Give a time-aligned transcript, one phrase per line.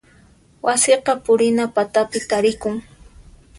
[0.65, 2.75] Wasiqa purina patapi tarikun.